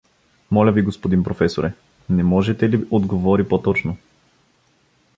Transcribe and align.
—Моля 0.51 0.71
ви, 0.71 0.81
господин 0.81 1.23
професоре, 1.23 1.73
не 2.09 2.23
можете 2.23 2.69
ли 2.69 2.87
отговори 2.91 3.47
по-точно? 3.47 3.97